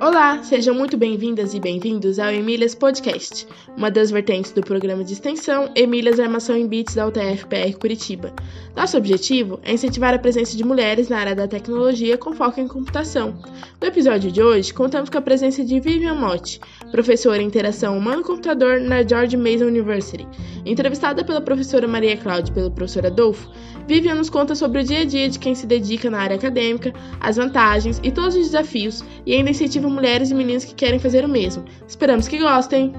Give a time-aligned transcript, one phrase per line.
[0.00, 3.46] Olá, sejam muito bem-vindas e bem-vindos ao Emílias Podcast,
[3.76, 8.32] uma das vertentes do programa de extensão Emílias Armação em Bits da UTF-PR Curitiba.
[8.74, 12.68] Nosso objetivo é incentivar a presença de mulheres na área da tecnologia com foco em
[12.68, 13.42] computação.
[13.80, 16.60] No episódio de hoje, contamos com a presença de Vivian Motti,
[16.94, 20.24] professora em interação humano-computador na George Mason University.
[20.64, 23.50] Entrevistada pela professora Maria Cláudia e pelo professor Adolfo,
[23.88, 26.94] Vivian nos conta sobre o dia a dia de quem se dedica na área acadêmica,
[27.18, 31.24] as vantagens e todos os desafios e ainda incentiva mulheres e meninos que querem fazer
[31.24, 31.64] o mesmo.
[31.84, 32.92] Esperamos que gostem!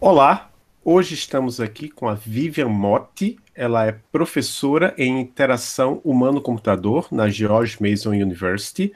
[0.00, 0.50] Olá,
[0.82, 3.38] hoje estamos aqui com a Vivian Motti.
[3.54, 8.90] Ela é professora em interação humano-computador na George Mason University.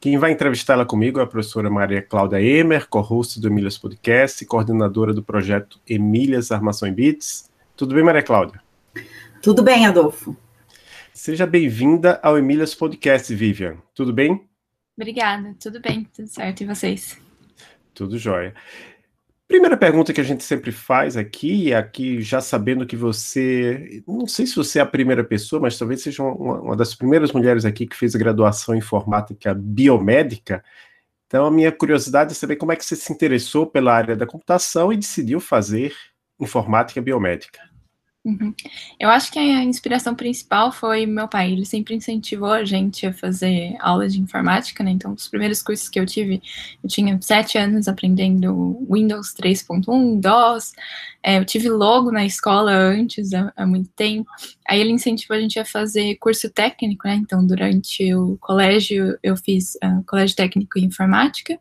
[0.00, 4.44] Quem vai entrevistar ela comigo é a professora Maria Cláudia Emer, co-host do Emílias Podcast
[4.44, 7.50] e coordenadora do projeto Emílias Armação em Bits.
[7.76, 8.62] Tudo bem, Maria Cláudia?
[9.42, 10.36] Tudo bem, Adolfo.
[11.12, 13.78] Seja bem-vinda ao Emílias Podcast, Vivian.
[13.92, 14.46] Tudo bem?
[14.96, 16.60] Obrigada, tudo bem, tudo certo.
[16.60, 17.20] E vocês?
[17.92, 18.54] Tudo jóia.
[19.48, 24.46] Primeira pergunta que a gente sempre faz aqui, aqui já sabendo que você, não sei
[24.46, 27.86] se você é a primeira pessoa, mas talvez seja uma, uma das primeiras mulheres aqui
[27.86, 30.62] que fez graduação em informática biomédica.
[31.26, 34.26] Então, a minha curiosidade é saber como é que você se interessou pela área da
[34.26, 35.94] computação e decidiu fazer
[36.38, 37.67] informática biomédica.
[38.28, 38.52] Uhum.
[39.00, 41.50] Eu acho que a inspiração principal foi meu pai.
[41.50, 44.90] Ele sempre incentivou a gente a fazer aula de informática, né?
[44.90, 46.42] Então, os primeiros cursos que eu tive,
[46.84, 50.74] eu tinha sete anos aprendendo Windows 3.1, DOS.
[51.22, 54.30] É, eu tive logo na escola antes, há, há, muito tempo.
[54.68, 57.14] Aí ele incentivou a gente a fazer curso técnico, né?
[57.14, 61.58] Então, durante o colégio, eu fiz uh, colégio técnico em informática.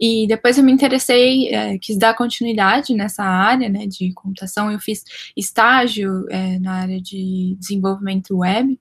[0.00, 4.70] E depois eu me interessei, é, quis dar continuidade nessa área né, de computação.
[4.70, 5.02] Eu fiz
[5.36, 8.78] estágio é, na área de desenvolvimento web.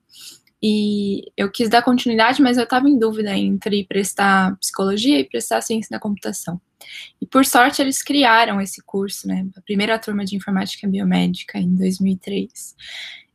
[0.62, 5.62] E eu quis dar continuidade, mas eu estava em dúvida entre prestar psicologia e prestar
[5.62, 6.60] ciência da computação.
[7.22, 9.46] E por sorte eles criaram esse curso, né?
[9.56, 12.76] A primeira turma de informática biomédica em 2003.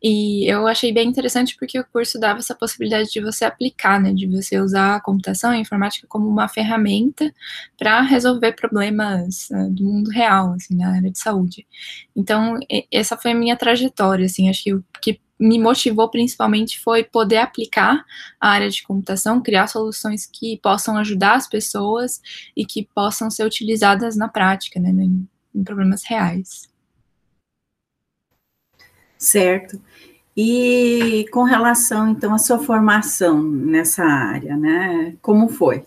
[0.03, 4.13] E eu achei bem interessante porque o curso dava essa possibilidade de você aplicar, né,
[4.13, 7.33] de você usar a computação e a informática como uma ferramenta
[7.79, 11.65] para resolver problemas uh, do mundo real, assim, na área de saúde.
[12.17, 12.59] Então,
[12.91, 17.39] essa foi a minha trajetória, assim, acho que o que me motivou principalmente foi poder
[17.39, 18.05] aplicar
[18.41, 22.21] a área de computação, criar soluções que possam ajudar as pessoas
[22.57, 26.72] e que possam ser utilizadas na prática, né, em problemas reais.
[29.23, 29.81] Certo.
[30.37, 35.15] E com relação, então, à sua formação nessa área, né?
[35.23, 35.85] Como foi?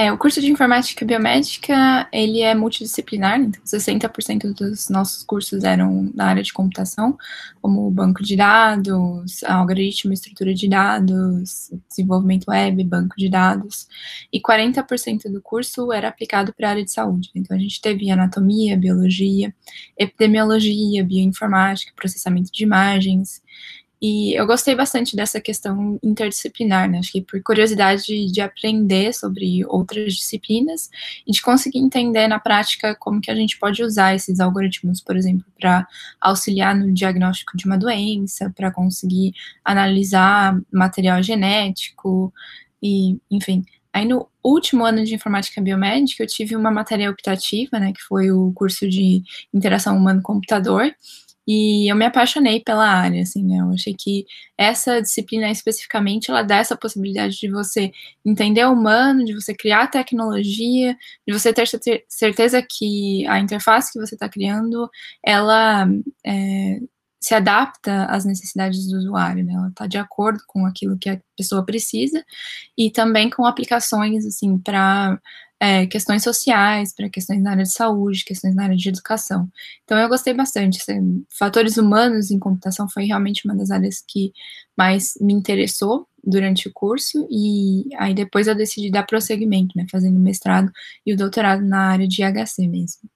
[0.00, 6.12] É, o curso de informática biomédica, ele é multidisciplinar, então 60% dos nossos cursos eram
[6.14, 7.18] na área de computação,
[7.60, 13.88] como banco de dados, algoritmo, estrutura de dados, desenvolvimento web, banco de dados,
[14.32, 17.30] e 40% do curso era aplicado para a área de saúde.
[17.34, 19.52] Então a gente teve anatomia, biologia,
[19.98, 23.42] epidemiologia, bioinformática, processamento de imagens,
[24.00, 26.98] e eu gostei bastante dessa questão interdisciplinar, né?
[26.98, 30.88] Acho que por curiosidade de aprender sobre outras disciplinas
[31.26, 35.16] e de conseguir entender na prática como que a gente pode usar esses algoritmos, por
[35.16, 35.86] exemplo, para
[36.20, 39.32] auxiliar no diagnóstico de uma doença, para conseguir
[39.64, 42.32] analisar material genético
[42.80, 43.64] e, enfim.
[43.92, 48.30] Aí no último ano de informática biomédica eu tive uma matéria optativa, né, que foi
[48.30, 49.22] o curso de
[49.52, 50.94] interação humano-computador,
[51.50, 53.60] e eu me apaixonei pela área, assim, né?
[53.60, 54.26] Eu achei que
[54.56, 57.90] essa disciplina especificamente, ela dá essa possibilidade de você
[58.22, 60.94] entender o humano, de você criar tecnologia,
[61.26, 61.66] de você ter
[62.06, 64.90] certeza que a interface que você está criando,
[65.24, 65.88] ela
[66.22, 66.80] é,
[67.18, 69.54] se adapta às necessidades do usuário, né?
[69.54, 72.22] Ela está de acordo com aquilo que a pessoa precisa
[72.76, 75.18] e também com aplicações, assim, para
[75.60, 79.48] é, questões sociais, para questões na área de saúde, questões na área de educação.
[79.84, 80.78] Então eu gostei bastante.
[80.80, 84.32] Assim, fatores humanos em computação foi realmente uma das áreas que
[84.76, 90.18] mais me interessou durante o curso e aí depois eu decidi dar prosseguimento, né, fazendo
[90.18, 90.70] mestrado
[91.04, 93.08] e o doutorado na área de HC mesmo.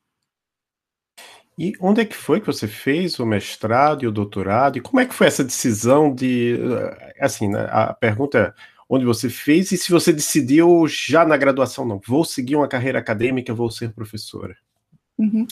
[1.58, 4.78] E onde é que foi que você fez o mestrado e o doutorado?
[4.78, 6.58] E como é que foi essa decisão de,
[7.20, 11.86] assim, né, a pergunta é, onde você fez e se você decidiu já na graduação,
[11.86, 14.54] não, vou seguir uma carreira acadêmica, vou ser professora.
[15.16, 15.46] Uhum.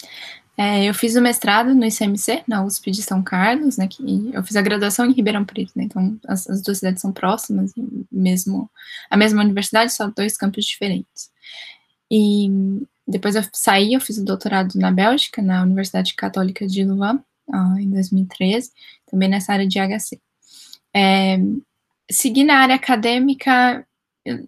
[0.58, 4.42] É, eu fiz o mestrado no ICMC, na USP de São Carlos, né, que eu
[4.42, 7.72] fiz a graduação em Ribeirão Preto, né, então as, as duas cidades são próximas,
[8.12, 8.70] mesmo
[9.08, 11.30] a mesma universidade, só dois campos diferentes.
[12.10, 12.46] E
[13.08, 17.78] depois eu saí, eu fiz o doutorado na Bélgica, na Universidade Católica de Louvain, uh,
[17.78, 18.70] em 2013,
[19.10, 20.20] também nessa área de HC.
[20.94, 21.38] É,
[22.10, 23.86] seguir na área acadêmica,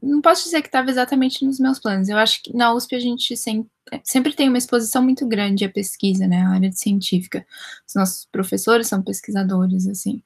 [0.03, 2.09] não posso dizer que estava exatamente nos meus planos.
[2.09, 3.71] Eu acho que na USP a gente sempre,
[4.05, 7.47] sempre tem uma exposição muito grande à pesquisa, né, a área científica.
[7.89, 10.23] Os nossos professores são pesquisadores, assim.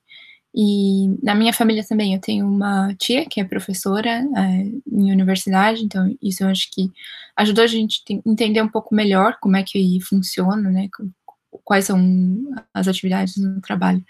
[0.58, 5.84] E na minha família também eu tenho uma tia que é professora é, em universidade,
[5.84, 6.90] então isso eu acho que
[7.36, 10.88] ajudou a gente entender um pouco melhor como é que funciona, né,
[11.62, 12.00] quais são
[12.72, 14.02] as atividades no trabalho.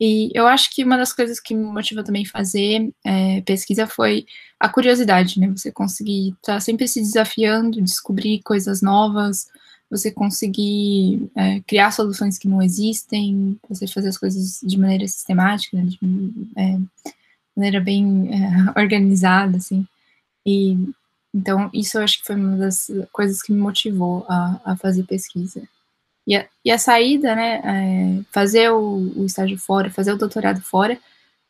[0.00, 3.86] E eu acho que uma das coisas que me motivou também a fazer é, pesquisa
[3.86, 4.24] foi
[4.58, 5.48] a curiosidade, né?
[5.48, 9.48] Você conseguir estar tá sempre se desafiando, descobrir coisas novas,
[9.90, 15.76] você conseguir é, criar soluções que não existem, você fazer as coisas de maneira sistemática,
[15.76, 15.84] né?
[15.84, 15.98] de
[16.56, 16.78] é,
[17.54, 19.86] maneira bem é, organizada, assim.
[20.46, 20.78] E
[21.34, 25.04] então isso eu acho que foi uma das coisas que me motivou a, a fazer
[25.04, 25.62] pesquisa.
[26.26, 30.60] E a, e a saída, né, é, fazer o, o, estágio fora, fazer o doutorado
[30.60, 30.98] fora,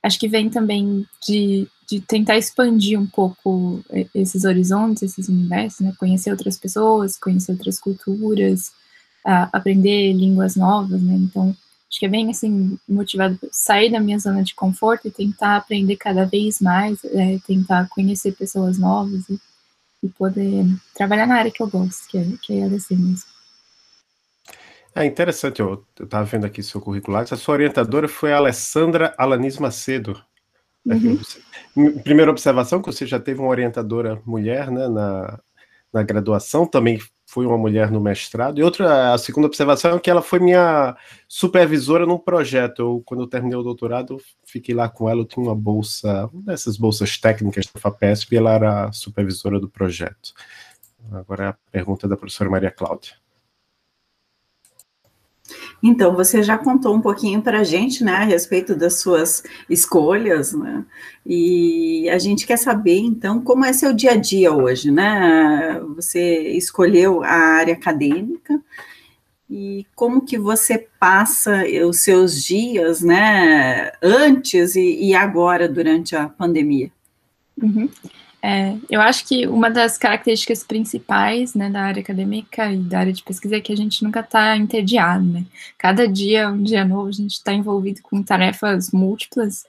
[0.03, 3.85] acho que vem também de, de tentar expandir um pouco
[4.15, 8.73] esses horizontes, esses universos, né, conhecer outras pessoas, conhecer outras culturas,
[9.53, 11.55] aprender línguas novas, né, então
[11.91, 15.97] acho que é bem assim motivado sair da minha zona de conforto e tentar aprender
[15.97, 19.39] cada vez mais, é, tentar conhecer pessoas novas e,
[20.05, 20.65] e, poder
[20.95, 23.30] trabalhar na área que eu gosto, que é, que é ADC mesmo.
[24.95, 27.17] É interessante, eu estava vendo aqui seu currículo.
[27.17, 30.21] A sua orientadora foi a Alessandra Alanis Macedo.
[30.85, 32.01] Uhum.
[32.03, 35.39] Primeira observação, que você já teve uma orientadora mulher né, na,
[35.93, 38.59] na graduação, também foi uma mulher no mestrado.
[38.59, 40.97] E outra, a segunda observação é que ela foi minha
[41.29, 42.83] supervisora num projeto.
[42.83, 46.43] Eu, quando eu terminei o doutorado, fiquei lá com ela, eu tinha uma bolsa, uma
[46.43, 50.33] dessas bolsas técnicas da FAPESP, e ela era a supervisora do projeto.
[51.13, 53.15] Agora é a pergunta da professora Maria Cláudia.
[55.83, 60.53] Então, você já contou um pouquinho para a gente, né, a respeito das suas escolhas,
[60.53, 60.85] né,
[61.25, 66.49] e a gente quer saber, então, como é seu dia a dia hoje, né, você
[66.51, 68.61] escolheu a área acadêmica,
[69.49, 76.29] e como que você passa os seus dias, né, antes e, e agora, durante a
[76.29, 76.91] pandemia?
[77.61, 77.89] Uhum.
[78.43, 83.13] É, eu acho que uma das características principais né, da área acadêmica e da área
[83.13, 85.45] de pesquisa é que a gente nunca está entediado, né?
[85.77, 89.67] Cada dia, um dia novo, a gente está envolvido com tarefas múltiplas.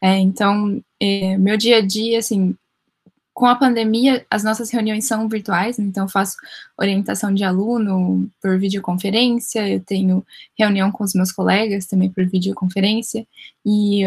[0.00, 2.56] É, então, é, meu dia a dia, assim,
[3.34, 5.86] com a pandemia, as nossas reuniões são virtuais, né?
[5.86, 6.36] então eu faço
[6.78, 10.24] orientação de aluno por videoconferência, eu tenho
[10.58, 13.26] reunião com os meus colegas também por videoconferência,
[13.64, 14.06] e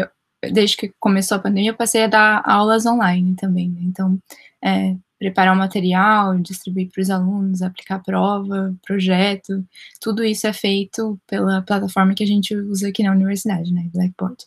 [0.52, 3.68] desde que começou a pandemia, eu passei a dar aulas online também.
[3.70, 3.80] Né?
[3.82, 4.18] Então,
[4.62, 9.64] é, preparar o material, distribuir para os alunos, aplicar prova, projeto,
[10.00, 14.44] tudo isso é feito pela plataforma que a gente usa aqui na universidade, né, Blackboard.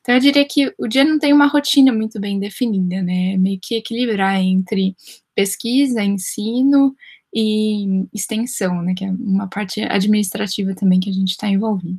[0.00, 3.36] Então, eu diria que o dia não tem uma rotina muito bem definida, né, é
[3.36, 4.94] meio que equilibrar entre
[5.34, 6.94] pesquisa, ensino
[7.34, 11.98] e extensão, né, que é uma parte administrativa também que a gente está envolvido.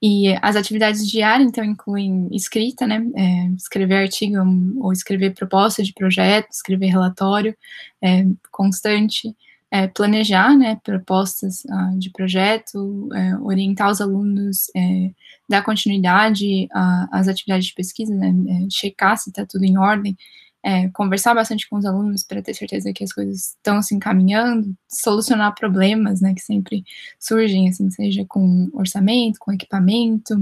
[0.00, 4.36] E as atividades diárias, então, incluem escrita, né, é, escrever artigo
[4.80, 7.56] ou escrever proposta de projeto, escrever relatório
[8.00, 9.34] é, constante,
[9.70, 15.10] é, planejar, né, propostas uh, de projeto, é, orientar os alunos, é,
[15.48, 16.68] dar continuidade
[17.12, 20.16] às atividades de pesquisa, né, é, checar se está tudo em ordem,
[20.64, 24.74] é, conversar bastante com os alunos para ter certeza que as coisas estão se encaminhando,
[24.88, 26.84] solucionar problemas, né, que sempre
[27.18, 30.34] surgem, assim, seja com orçamento, com equipamento,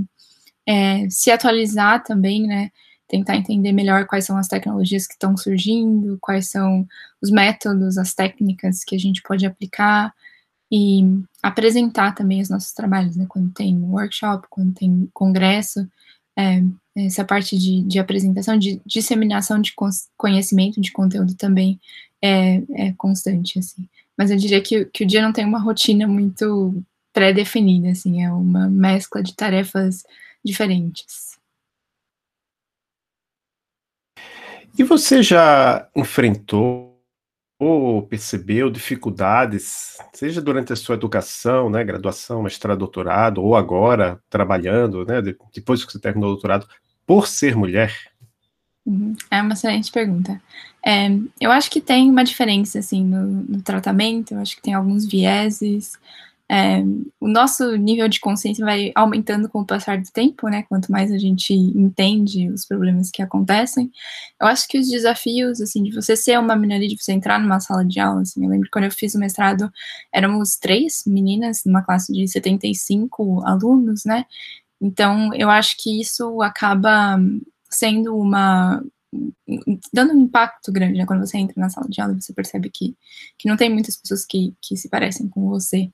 [0.66, 2.70] é, se atualizar também, né,
[3.08, 6.86] tentar entender melhor quais são as tecnologias que estão surgindo, quais são
[7.22, 10.12] os métodos, as técnicas que a gente pode aplicar
[10.72, 11.02] e
[11.42, 15.86] apresentar também os nossos trabalhos, né, quando tem workshop, quando tem congresso,
[16.36, 16.62] é,
[16.96, 19.74] essa parte de, de apresentação, de disseminação de
[20.16, 21.78] conhecimento, de conteúdo também
[22.22, 23.86] é, é constante, assim.
[24.16, 28.32] Mas eu diria que, que o dia não tem uma rotina muito pré-definida, assim, é
[28.32, 30.04] uma mescla de tarefas
[30.44, 31.36] diferentes.
[34.78, 36.96] E você já enfrentou
[37.58, 45.06] ou percebeu dificuldades, seja durante a sua educação, né, graduação, mestrado, doutorado, ou agora trabalhando,
[45.06, 45.22] né,
[45.54, 46.68] depois que você terminou o doutorado,
[47.06, 47.94] por ser mulher?
[48.84, 49.14] Uhum.
[49.30, 50.40] É uma excelente pergunta.
[50.84, 51.08] É,
[51.40, 55.04] eu acho que tem uma diferença, assim, no, no, tratamento, eu acho que tem alguns
[55.04, 55.98] vieses,
[56.48, 56.80] é,
[57.20, 60.62] o nosso nível de consciência vai aumentando com o passar do tempo, né?
[60.68, 63.90] Quanto mais a gente entende os problemas que acontecem.
[64.40, 67.58] Eu acho que os desafios, assim, de você ser uma minoria, de você entrar numa
[67.58, 69.70] sala de aula, assim, eu lembro quando eu fiz o mestrado,
[70.12, 74.24] éramos três meninas numa classe de 75 alunos, né?
[74.80, 77.18] Então, eu acho que isso acaba
[77.70, 78.82] sendo uma,
[79.92, 81.06] dando um impacto grande, né?
[81.06, 82.96] Quando você entra na sala de aula, você percebe que,
[83.38, 85.90] que não tem muitas pessoas que, que se parecem com você.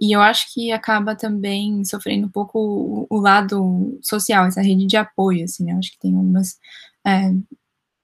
[0.00, 4.86] E eu acho que acaba também sofrendo um pouco o, o lado social, essa rede
[4.86, 5.72] de apoio, assim, né?
[5.72, 6.58] Eu acho que tem algumas
[7.06, 7.32] é,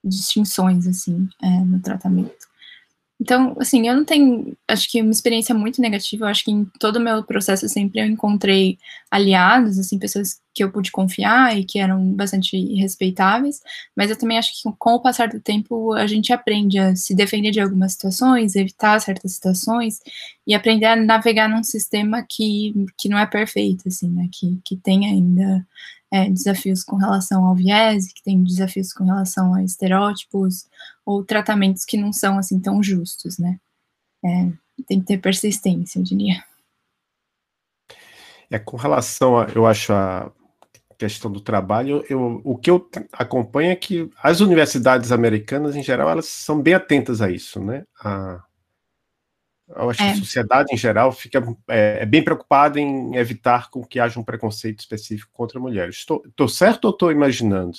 [0.03, 2.52] distinções, assim, é, no tratamento.
[3.23, 6.65] Então, assim, eu não tenho, acho que uma experiência muito negativa, eu acho que em
[6.81, 11.65] todo o meu processo sempre eu encontrei aliados, assim, pessoas que eu pude confiar e
[11.65, 13.61] que eram bastante respeitáveis,
[13.97, 17.15] mas eu também acho que com o passar do tempo a gente aprende a se
[17.15, 20.01] defender de algumas situações, evitar certas situações
[20.45, 24.77] e aprender a navegar num sistema que, que não é perfeito, assim, né, que, que
[24.77, 25.65] tem ainda
[26.13, 30.67] é, desafios com relação ao viés, que tem desafios com relação a estereótipos
[31.07, 33.59] ou tratamentos que não são assim tão justos, né?
[34.23, 34.53] É,
[34.87, 36.45] tem que ter persistência, eu diria.
[38.51, 40.31] É, com relação a, eu acho, a
[40.99, 46.11] questão do trabalho, eu, o que eu acompanho é que as universidades americanas, em geral,
[46.11, 47.85] elas são bem atentas a isso, né?
[48.05, 48.45] A,
[49.77, 50.07] eu acho é.
[50.07, 54.19] que a sociedade em geral fica é, é, bem preocupada em evitar com que haja
[54.19, 55.97] um preconceito específico contra mulheres.
[55.97, 57.79] Estou certo ou estou imaginando?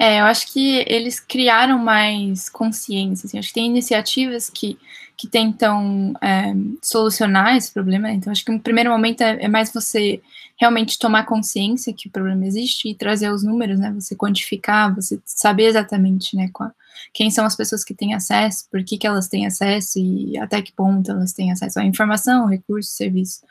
[0.00, 3.26] É, eu acho que eles criaram mais consciência.
[3.26, 4.78] Assim, acho que tem iniciativas que,
[5.14, 8.10] que tentam é, solucionar esse problema.
[8.10, 10.22] Então, acho que no primeiro momento é, é, mais você
[10.58, 13.92] realmente tomar consciência que o problema existe e trazer os números, né?
[13.92, 16.48] Você quantificar, você saber exatamente, né?
[16.50, 16.70] Qual,
[17.12, 20.62] quem são as pessoas que têm acesso, por que, que elas têm acesso e até
[20.62, 23.42] que ponto elas têm acesso à informação, recursos, serviços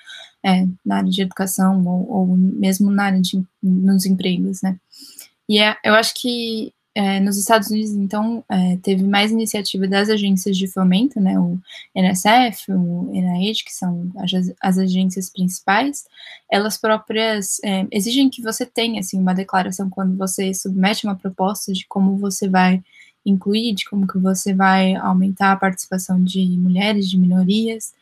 [0.43, 4.79] é, na área de educação ou, ou mesmo na área de nos empregos, né?
[5.49, 10.09] E é, eu acho que é, nos Estados Unidos, então, é, teve mais iniciativa das
[10.09, 11.57] agências de fomento, né, o
[11.95, 16.05] NSF, o NIH, que são as, as agências principais,
[16.51, 21.73] elas próprias é, exigem que você tenha, assim, uma declaração quando você submete uma proposta
[21.73, 22.83] de como você vai
[23.25, 27.93] incluir, de como que você vai aumentar a participação de mulheres, de minorias,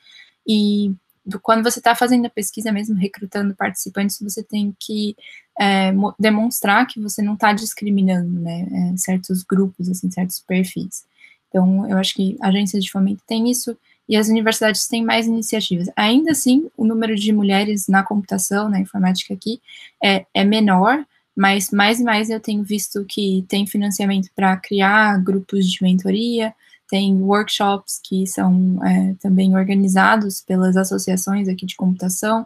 [0.45, 0.93] e
[1.41, 5.15] quando você está fazendo a pesquisa mesmo, recrutando participantes, você tem que
[5.59, 11.05] é, demonstrar que você não está discriminando, né, é, certos grupos, assim, certos perfis.
[11.49, 15.89] Então, eu acho que agências de fomento têm isso e as universidades têm mais iniciativas.
[15.95, 19.59] Ainda assim, o número de mulheres na computação, na informática aqui,
[20.03, 25.21] é, é menor, mas mais e mais eu tenho visto que tem financiamento para criar
[25.23, 26.53] grupos de mentoria,
[26.89, 32.45] tem workshops que são é, também organizados pelas associações aqui de computação,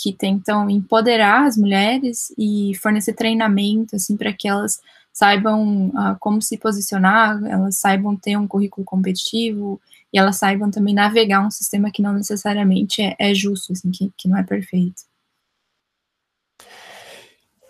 [0.00, 4.80] que tentam empoderar as mulheres e fornecer treinamento, assim, para que elas
[5.12, 9.80] saibam uh, como se posicionar, elas saibam ter um currículo competitivo
[10.12, 14.10] e elas saibam também navegar um sistema que não necessariamente é, é justo, assim, que,
[14.16, 15.02] que não é perfeito.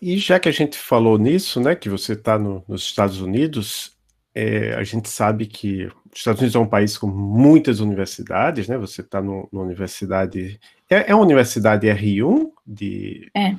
[0.00, 3.96] E já que a gente falou nisso, né, que você está no, nos Estados Unidos,
[4.34, 8.78] é, a gente sabe que os Estados Unidos é um país com muitas universidades, né?
[8.78, 10.60] Você está numa universidade.
[10.88, 13.30] É, é uma universidade R1 de.
[13.34, 13.56] É.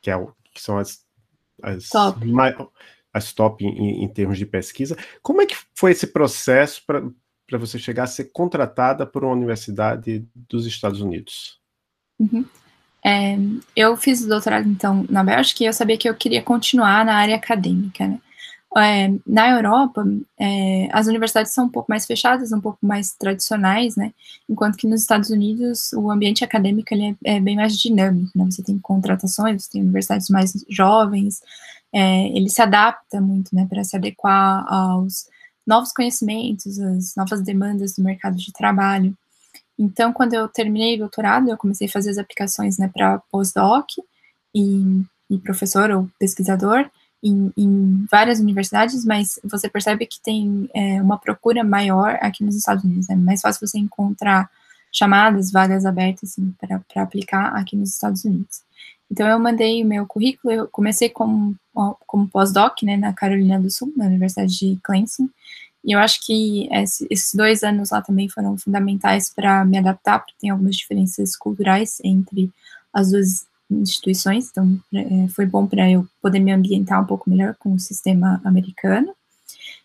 [0.00, 1.04] Que, é, que são as.
[1.62, 2.26] as top.
[2.26, 2.56] Mais,
[3.12, 4.96] as top em, em, termos de pesquisa.
[5.22, 10.24] Como é que foi esse processo para você chegar a ser contratada por uma universidade
[10.34, 11.58] dos Estados Unidos?
[12.18, 12.44] Uhum.
[13.04, 13.36] É,
[13.74, 17.14] eu fiz o doutorado, então, na Bélgica e eu sabia que eu queria continuar na
[17.14, 18.20] área acadêmica, né?
[18.76, 20.04] É, na Europa,
[20.38, 24.12] é, as universidades são um pouco mais fechadas, um pouco mais tradicionais, né?
[24.48, 28.44] Enquanto que nos Estados Unidos o ambiente acadêmico ele é, é bem mais dinâmico, né?
[28.44, 31.42] Você tem contratações, você tem universidades mais jovens,
[31.92, 33.66] é, ele se adapta muito, né?
[33.68, 35.26] Para se adequar aos
[35.66, 39.16] novos conhecimentos, às novas demandas do mercado de trabalho.
[39.76, 43.86] Então, quando eu terminei o doutorado, eu comecei a fazer as aplicações né, para postdoc
[44.54, 46.88] e, e professor ou pesquisador
[47.22, 52.56] em, em, várias universidades, mas você percebe que tem é, uma procura maior aqui nos
[52.56, 53.10] Estados Unidos.
[53.10, 54.50] É mais fácil você encontrar
[54.92, 58.62] chamadas, vagas abertas assim, para aplicar aqui nos Estados Unidos.
[59.10, 61.56] Então, eu mandei meu currículo, eu comecei como,
[62.06, 65.28] como pós-doc né, na Carolina do Sul, na Universidade de Clemson,
[65.84, 66.68] e eu acho que
[67.10, 72.00] esses dois anos lá também foram fundamentais para me adaptar, porque tem algumas diferenças culturais
[72.04, 72.52] entre
[72.92, 77.54] as duas instituições, então é, foi bom para eu poder me ambientar um pouco melhor
[77.58, 79.12] com o sistema americano.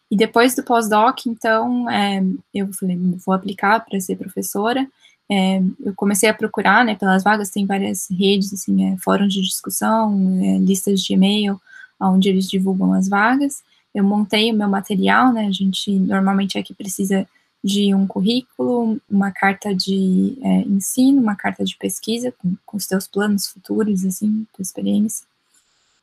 [0.09, 2.23] E depois do pós-doc, então, é,
[2.53, 4.87] eu falei, vou aplicar para ser professora,
[5.29, 9.41] é, eu comecei a procurar, né, pelas vagas, tem várias redes, assim, é, fóruns de
[9.41, 11.59] discussão, é, listas de e-mail,
[11.99, 13.63] onde eles divulgam as vagas.
[13.93, 17.27] Eu montei o meu material, né, a gente normalmente aqui precisa
[17.65, 22.85] de um currículo, uma carta de é, ensino, uma carta de pesquisa com, com os
[22.85, 25.25] teus planos futuros, assim, tua experiência,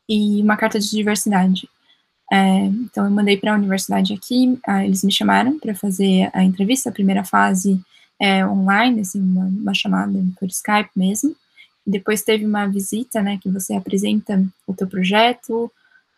[0.09, 1.69] e uma carta de diversidade.
[2.33, 6.43] É, então, eu mandei para a universidade aqui, ah, eles me chamaram para fazer a
[6.43, 7.81] entrevista, a primeira fase
[8.19, 11.37] é, online, assim, uma, uma, chamada por Skype mesmo.
[11.87, 15.71] Depois teve uma visita, né, que você apresenta o teu projeto,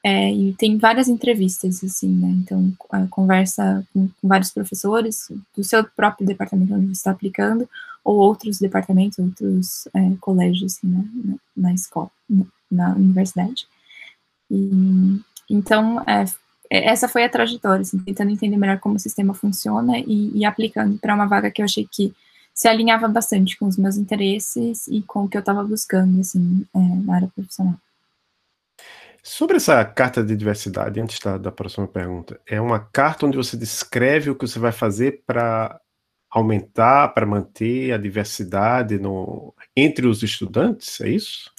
[0.07, 2.71] é, e tem várias entrevistas, assim, né, então
[3.09, 7.67] conversa com, com, vários professores do seu próprio departamento onde você está aplicando,
[8.05, 12.11] ou outros departamentos, outros é, colégios, assim, né, na, na escola,
[12.71, 13.67] na, universidade.
[14.51, 15.19] E,
[15.49, 16.27] então, é,
[16.69, 20.45] é, essa foi a trajetória, assim, tentando entender melhor como o sistema funciona e, e
[20.45, 22.15] aplicando para uma vaga que eu achei que
[22.53, 26.67] se alinhava bastante com os meus interesses e com o que eu estava buscando, assim,
[26.75, 27.77] é, na área profissional.
[29.27, 33.57] Sobre essa carta de diversidade, antes da, da próxima pergunta, é uma carta onde você
[33.57, 35.81] descreve o que você vai fazer para
[36.31, 41.51] aumentar, para manter a diversidade no, entre os estudantes, é isso?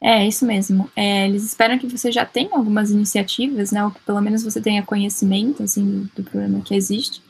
[0.00, 0.88] É, isso mesmo.
[0.94, 4.60] É, eles esperam que você já tenha algumas iniciativas, né, ou que pelo menos você
[4.60, 7.20] tenha conhecimento, assim, do, do problema que existe,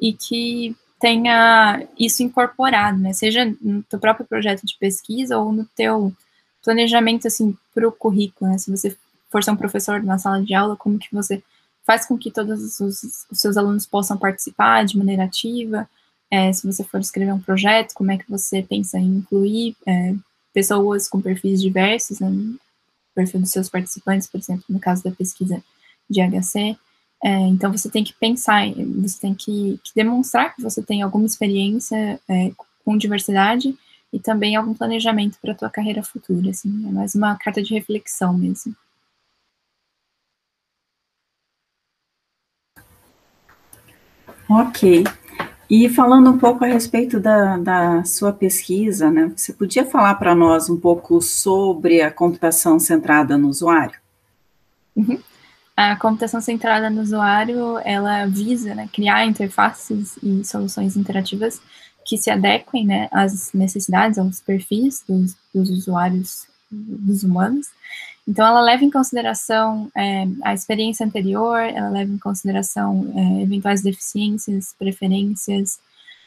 [0.00, 5.66] e que tenha isso incorporado, né, seja no teu próprio projeto de pesquisa ou no
[5.76, 6.10] teu
[6.64, 8.96] planejamento, assim, para o currículo, né, se você
[9.30, 11.42] for ser um professor na sala de aula, como que você
[11.84, 15.88] faz com que todos os, os seus alunos possam participar de maneira ativa,
[16.30, 20.14] é, se você for escrever um projeto, como é que você pensa em incluir é,
[20.52, 22.28] pessoas com perfis diversos, né,
[23.14, 25.62] perfil dos seus participantes, por exemplo, no caso da pesquisa
[26.10, 26.76] de HC.
[27.22, 28.68] É, então, você tem que pensar,
[29.00, 32.52] você tem que, que, demonstrar que você tem alguma experiência é,
[32.84, 33.76] com diversidade
[34.12, 37.72] e também algum planejamento para a tua carreira futura, assim, é mais uma carta de
[37.72, 38.74] reflexão mesmo.
[44.48, 45.04] Ok.
[45.68, 50.34] E falando um pouco a respeito da, da sua pesquisa, né, você podia falar para
[50.34, 53.98] nós um pouco sobre a computação centrada no usuário?
[54.94, 55.18] Uhum.
[55.76, 61.60] A computação centrada no usuário, ela visa né, criar interfaces e soluções interativas
[62.04, 67.66] que se adequem né, às necessidades, aos perfis dos, dos usuários, dos humanos,
[68.28, 73.82] então, ela leva em consideração é, a experiência anterior, ela leva em consideração é, eventuais
[73.82, 75.78] deficiências, preferências.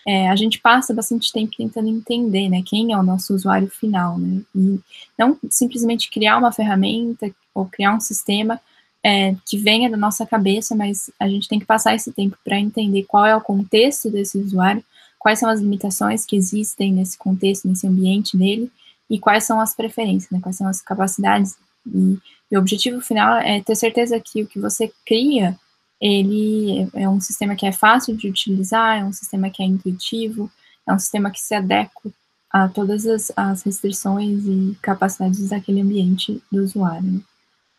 [0.08, 4.18] É, a gente passa bastante tempo tentando entender, né, quem é o nosso usuário final,
[4.18, 4.80] né, e
[5.18, 8.62] não simplesmente criar uma ferramenta ou criar um sistema
[9.04, 12.58] é, que venha da nossa cabeça, mas a gente tem que passar esse tempo para
[12.58, 14.84] entender qual é o contexto desse usuário,
[15.20, 18.72] quais são as limitações que existem nesse contexto, nesse ambiente dele,
[19.10, 22.18] e quais são as preferências, né, quais são as capacidades e,
[22.52, 25.58] e, o objetivo final é ter certeza que o que você cria,
[26.00, 30.52] ele é um sistema que é fácil de utilizar, é um sistema que é intuitivo,
[30.88, 32.12] é um sistema que se adequa
[32.52, 37.12] a todas as, as restrições e capacidades daquele ambiente do usuário.
[37.12, 37.22] Né?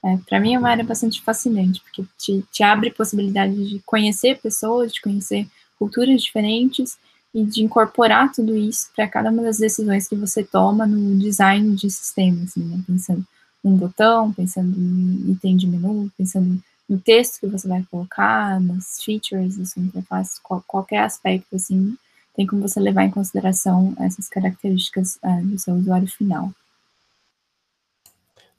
[0.04, 4.38] É, Para mim é uma área bastante fascinante, porque te, te abre possibilidade de conhecer
[4.38, 5.46] pessoas, de conhecer
[5.78, 6.98] culturas diferentes
[7.34, 11.74] e de incorporar tudo isso para cada uma das decisões que você toma no design
[11.74, 12.80] de sistemas, assim, né?
[12.86, 13.24] pensando
[13.62, 19.02] um botão, pensando em item de menu, pensando no texto que você vai colocar, nas
[19.02, 21.96] features da sua interface, qual, qualquer aspecto, assim,
[22.34, 26.52] tem como você levar em consideração essas características uh, do seu usuário final.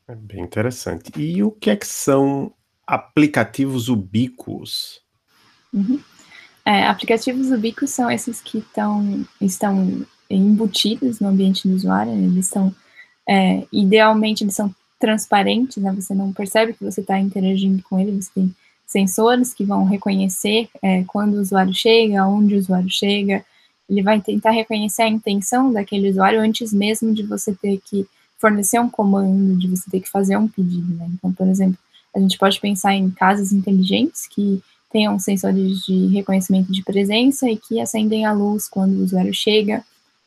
[0.08, 1.12] É bem interessante.
[1.18, 2.54] E o que é que são
[2.86, 5.02] aplicativos ubíquos?
[5.74, 6.02] Uhum.
[6.66, 12.74] É, aplicativos ubíquos são esses que tão, estão embutidos no ambiente do usuário, eles são,
[13.28, 15.92] é, idealmente, eles são transparentes, né?
[15.92, 20.70] Você não percebe que você está interagindo com ele, você tem sensores que vão reconhecer
[20.82, 23.44] é, quando o usuário chega, onde o usuário chega,
[23.90, 28.06] ele vai tentar reconhecer a intenção daquele usuário antes mesmo de você ter que
[28.38, 31.10] fornecer um comando, de você ter que fazer um pedido, né?
[31.14, 31.78] Então, por exemplo,
[32.16, 34.62] a gente pode pensar em casas inteligentes que
[34.92, 39.84] tenham sensores de reconhecimento de presença e que acendem a luz quando o usuário chega,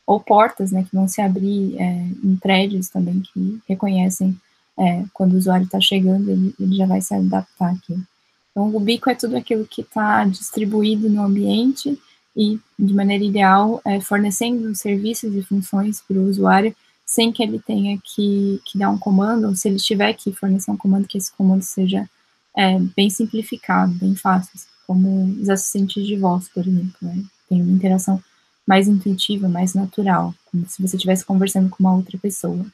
[0.07, 4.35] ou portas, né, que vão se abrir é, em prédios também que reconhecem
[4.77, 7.97] é, quando o usuário está chegando, ele, ele, já vai se adaptar aqui.
[8.51, 11.99] Então, o bico é tudo aquilo que está distribuído no ambiente
[12.35, 17.59] e, de maneira ideal, é, fornecendo serviços e funções para o usuário sem que ele
[17.59, 21.17] tenha que, que, dar um comando, ou se ele tiver que fornecer um comando, que
[21.17, 22.09] esse comando seja
[22.57, 26.95] é, bem simplificado, bem fácil, como os assistentes de voz, por exemplo.
[27.01, 27.23] Né?
[27.47, 28.21] Tem uma interação
[28.67, 32.65] mais intuitiva, mais natural, como se você estivesse conversando com uma outra pessoa.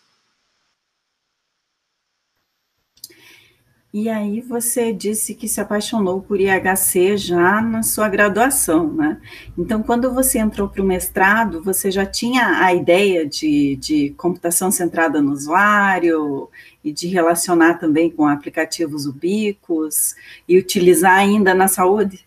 [3.93, 9.19] E aí você disse que se apaixonou por IHC já na sua graduação, né?
[9.57, 14.71] Então, quando você entrou para o mestrado, você já tinha a ideia de, de computação
[14.71, 16.49] centrada no usuário
[16.81, 20.15] e de relacionar também com aplicativos ubíquos
[20.47, 22.25] e utilizar ainda na saúde?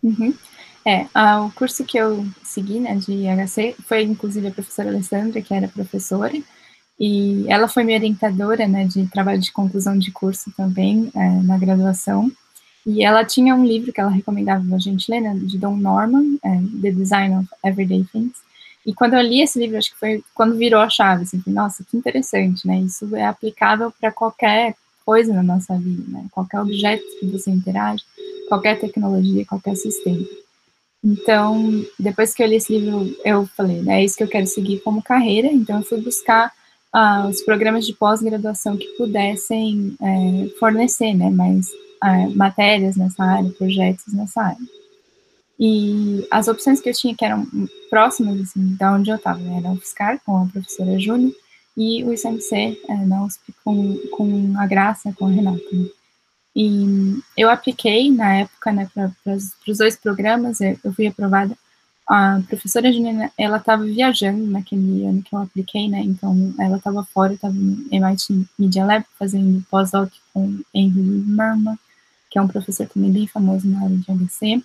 [0.00, 0.32] Uhum.
[0.86, 1.08] É,
[1.40, 5.66] o curso que eu segui, né, de IHC, foi inclusive a professora Alessandra, que era
[5.66, 6.32] professora,
[6.98, 11.58] e ela foi minha orientadora, né, de trabalho de conclusão de curso também, é, na
[11.58, 12.30] graduação.
[12.86, 16.38] E ela tinha um livro que ela recomendava a gente ler, né, de Don Norman,
[16.44, 18.36] é, The Design of Everyday Things.
[18.86, 21.82] E quando eu li esse livro, acho que foi quando virou a chave, assim, nossa,
[21.82, 27.04] que interessante, né, isso é aplicável para qualquer coisa na nossa vida, né, qualquer objeto
[27.18, 28.04] que você interage,
[28.48, 30.24] qualquer tecnologia, qualquer sistema.
[31.02, 34.46] Então, depois que eu li esse livro, eu falei, né, é isso que eu quero
[34.46, 36.52] seguir como carreira, então eu fui buscar
[36.94, 41.68] ah, os programas de pós-graduação que pudessem é, fornecer né, mais
[42.00, 44.66] é, matérias nessa área, projetos nessa área.
[45.58, 47.48] E as opções que eu tinha, que eram
[47.90, 51.32] próximas assim, da onde eu estava, né, era o FSCAR, com a professora Júlia,
[51.76, 55.64] e o ICMC, é, na USP, com, com a Graça, com a Renata.
[55.72, 55.88] Né.
[56.54, 61.58] E eu apliquei, na época, né, para os dois programas, eu, eu fui aprovada
[62.06, 66.00] a professora Juliana, ela estava viajando naquele ano que eu apliquei, né?
[66.00, 71.78] Então, ela estava fora, estava no MIT Media Lab fazendo pós-doc com Henry Merman,
[72.30, 74.62] que é um professor também bem famoso na área de ABC.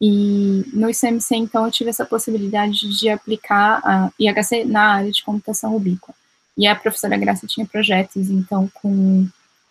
[0.00, 5.22] E no ICMC, então, eu tive essa possibilidade de aplicar a IHC na área de
[5.22, 6.14] computação ubíqua.
[6.58, 9.28] E a professora Graça tinha projetos, então, com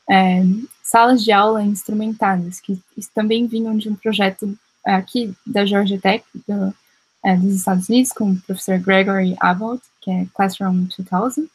[0.10, 0.44] é,
[0.82, 2.80] salas de aula instrumentadas, que
[3.14, 6.74] também vinham de um projeto aqui da Georgia Tech, do,
[7.26, 11.50] é, dos Estados Unidos, com o professor Gregory Abbott, que é Classroom 2000,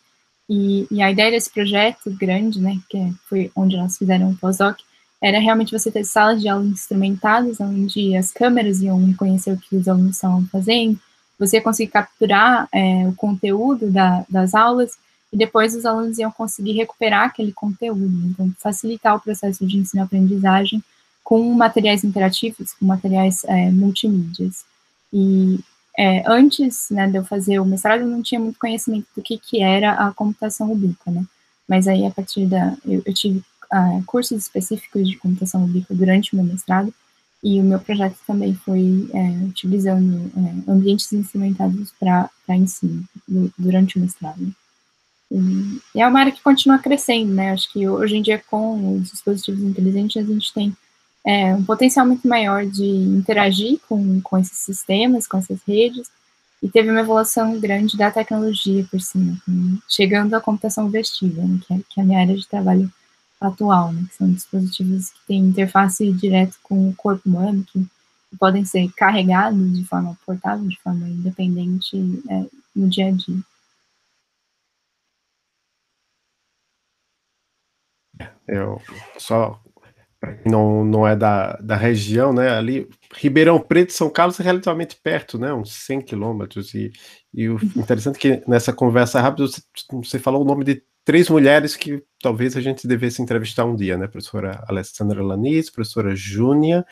[0.48, 4.36] e, e, a ideia desse projeto grande, né, que é, foi onde nós fizeram o
[4.36, 4.76] pós-doc,
[5.22, 9.76] era realmente você ter salas de aula instrumentadas, onde as câmeras iam reconhecer o que
[9.76, 10.98] os alunos estavam fazendo,
[11.38, 14.98] você conseguir capturar é, o conteúdo da, das aulas,
[15.32, 20.82] e depois os alunos iam conseguir recuperar aquele conteúdo, então facilitar o processo de ensino-aprendizagem
[21.22, 24.64] com materiais interativos, com materiais é, multimídias.
[25.12, 25.60] E
[25.98, 29.38] é, antes né, de eu fazer o mestrado, eu não tinha muito conhecimento do que,
[29.38, 31.24] que era a computação ubíqua, né?
[31.68, 32.76] Mas aí, a partir da...
[32.84, 33.38] Eu, eu tive
[33.72, 36.92] uh, cursos específicos de computação ubíqua durante o meu mestrado,
[37.42, 43.96] e o meu projeto também foi é, utilizando é, ambientes instrumentados para ensino do, durante
[43.96, 44.54] o mestrado.
[45.30, 47.52] E, é uma área que continua crescendo, né?
[47.52, 50.76] Acho que hoje em dia, com os dispositivos inteligentes, a gente tem
[51.26, 56.10] é, um potencial muito maior de interagir com, com esses sistemas, com essas redes,
[56.62, 59.36] e teve uma evolução grande da tecnologia por cima,
[59.88, 62.90] chegando à computação vestível, né, que, é, que, é, a minha área de trabalho
[63.40, 67.86] atual, né, que são dispositivos que têm interface direto com o corpo humano, que,
[68.38, 71.96] podem ser carregados de forma portável, de forma independente
[72.28, 73.40] é, no dia a dia.
[78.46, 78.80] Eu
[79.18, 79.60] só
[80.20, 84.38] para quem não, não é da, da região, né, ali, Ribeirão Preto e São Carlos
[84.38, 86.92] é relativamente perto, né, uns 100 quilômetros, e,
[87.32, 87.70] e o uhum.
[87.76, 92.04] interessante é que nessa conversa rápida você, você, falou o nome de três mulheres que
[92.22, 96.84] talvez a gente devesse entrevistar um dia, né, professora Alessandra Lanis, professora Júnia,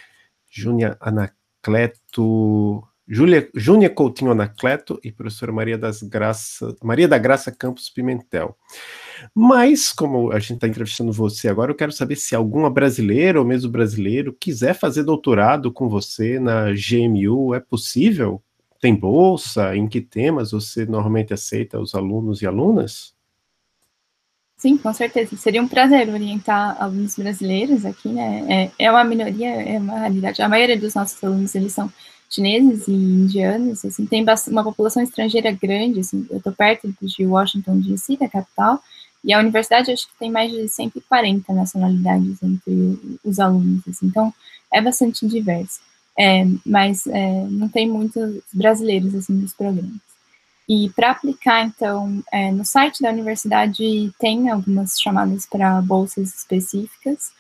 [0.51, 7.89] Júnia Anacleto, Júlia, Júnia Coutinho Anacleto e professora Maria das Graça, Maria da Graça Campos
[7.89, 8.55] Pimentel.
[9.35, 13.47] Mas, como a gente está entrevistando você agora, eu quero saber se alguma brasileira ou
[13.47, 18.43] mesmo brasileiro quiser fazer doutorado com você na GMU, é possível?
[18.79, 19.75] Tem bolsa?
[19.75, 23.15] Em que temas você normalmente aceita os alunos e alunas?
[24.59, 25.37] Sim, com certeza.
[25.37, 28.71] Seria um prazer orientar alunos brasileiros aqui, né?
[28.79, 30.43] É, é uma minoria, é uma realidade.
[30.43, 31.91] A maioria dos nossos alunos, eles são
[32.29, 37.79] chineses e indianos, assim, tem uma população estrangeira grande, assim, eu estou perto de Washington
[37.79, 38.83] DC, da capital,
[39.25, 44.33] e a universidade acho que tem mais de 140 nacionalidades entre os alunos, assim, então
[44.73, 45.81] é bastante diverso.
[46.21, 50.01] É, mas é, não tem muitos brasileiros assim nos programas.
[50.69, 57.33] E para aplicar, então, é, no site da universidade tem algumas chamadas para bolsas específicas.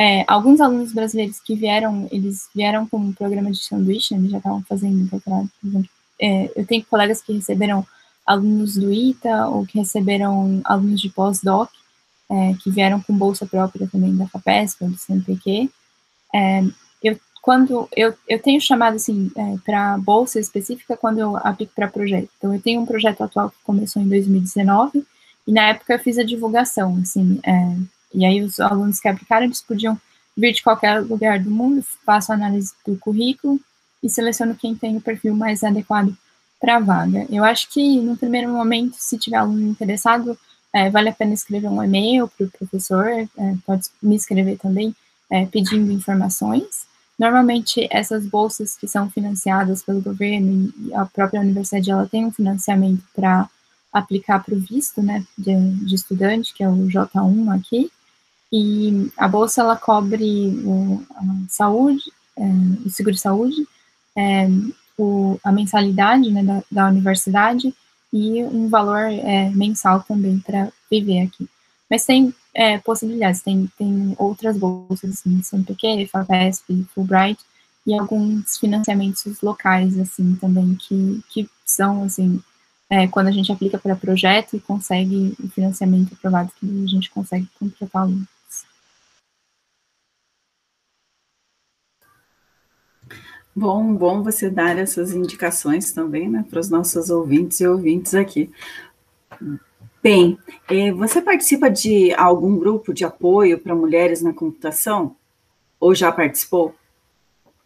[0.00, 4.38] É, alguns alunos brasileiros que vieram, eles vieram com um programa de sanduíche, eles já
[4.38, 5.90] estavam fazendo doutorado, por exemplo.
[6.18, 7.86] É, eu tenho colegas que receberam
[8.26, 11.68] alunos do ITA ou que receberam alunos de pós-doc,
[12.30, 15.68] é, que vieram com bolsa própria também da FAPESP ou do CNPq.
[16.34, 16.64] É,
[17.02, 21.88] eu quando eu, eu tenho chamado assim é, para bolsa específica quando eu aplico para
[21.88, 22.30] projeto.
[22.38, 25.04] Então eu tenho um projeto atual que começou em 2019
[25.46, 27.76] e na época eu fiz a divulgação, assim, é,
[28.12, 29.98] e aí os alunos que aplicaram eles podiam
[30.36, 33.60] vir de qualquer lugar do mundo, faço análise do currículo
[34.02, 36.16] e seleciono quem tem o perfil mais adequado
[36.60, 37.26] para a vaga.
[37.30, 40.38] Eu acho que no primeiro momento, se tiver aluno interessado,
[40.72, 43.28] é, vale a pena escrever um e-mail para o professor, é,
[43.66, 44.94] pode me escrever também
[45.30, 46.88] é, pedindo informações.
[47.18, 52.32] Normalmente, essas bolsas que são financiadas pelo governo e a própria universidade, ela tem um
[52.32, 53.48] financiamento para
[53.92, 57.90] aplicar para o visto, né, de, de, estudante, que é o J1 aqui,
[58.52, 62.02] e a bolsa, ela cobre o, a saúde,
[62.36, 62.42] é,
[62.84, 63.66] o seguro de saúde,
[64.16, 64.48] é,
[64.98, 67.72] o, a mensalidade, né, da, da, universidade
[68.12, 71.48] e um valor é, mensal também para viver aqui.
[71.88, 73.42] Mas tem é, possibilidades.
[73.42, 77.40] Tem, tem outras bolsas, assim, CNPq, FAPESP, Fulbright,
[77.86, 82.40] e alguns financiamentos locais, assim, também, que, que são, assim,
[82.88, 87.10] é, quando a gente aplica para projeto e consegue o financiamento aprovado, que a gente
[87.10, 88.39] consegue contratar alunos.
[93.54, 98.50] Bom, bom você dar essas indicações também, né, para os nossos ouvintes e ouvintes aqui.
[100.02, 105.16] Bem, eh, você participa de algum grupo de apoio para mulheres na computação?
[105.78, 106.74] Ou já participou?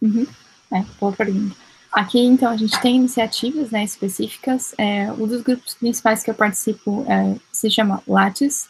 [0.00, 0.26] Uhum.
[0.72, 1.54] É, boa pergunta.
[1.92, 4.74] Aqui, então, a gente tem iniciativas né, específicas.
[4.76, 8.68] É, um dos grupos principais que eu participo é, se chama Lattes,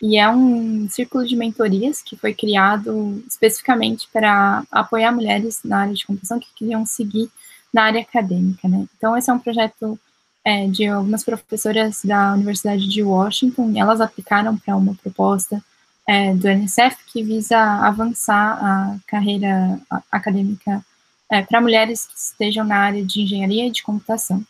[0.00, 5.94] e é um círculo de mentorias que foi criado especificamente para apoiar mulheres na área
[5.94, 7.28] de computação que queriam seguir
[7.72, 8.68] na área acadêmica.
[8.68, 8.86] Né?
[8.96, 9.98] Então, esse é um projeto
[10.44, 15.62] é, de algumas professoras da Universidade de Washington, elas aplicaram para uma proposta
[16.06, 19.78] é, do NSF que visa avançar a carreira
[20.10, 20.82] acadêmica
[21.30, 24.42] é, para mulheres que estejam na área de engenharia e de computação.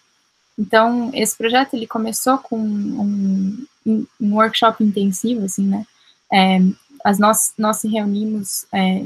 [0.56, 5.86] Então, esse projeto ele começou com um, um workshop intensivo, assim, né?
[6.32, 6.58] É,
[7.04, 9.04] as nós, nós se reunimos é,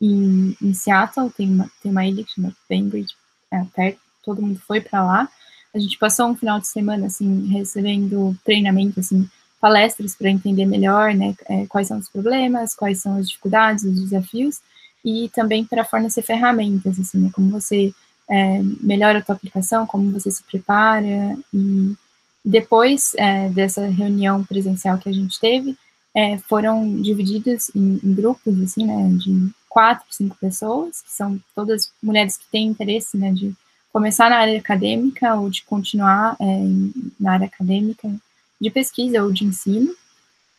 [0.00, 3.14] em, em, Seattle, tem uma, tem uma ilha que chama Bainbridge,
[3.50, 5.28] é, perto, todo mundo foi para lá,
[5.74, 9.28] a gente passou um final de semana, assim, recebendo treinamento, assim,
[9.60, 14.00] palestras para entender melhor, né, é, quais são os problemas, quais são as dificuldades, os
[14.00, 14.60] desafios,
[15.04, 17.94] e também para fornecer ferramentas, assim, né, como você
[18.28, 21.94] é, melhora a tua aplicação, como você se prepara, e
[22.44, 25.76] depois é, dessa reunião presencial que a gente teve,
[26.14, 31.92] é, foram divididos em, em, grupos, assim, né, de quatro, cinco pessoas, que são todas
[32.02, 33.54] mulheres que têm interesse, né, de
[33.92, 36.44] começar na área acadêmica ou de continuar é,
[37.18, 38.10] na área acadêmica
[38.60, 39.94] de pesquisa ou de ensino.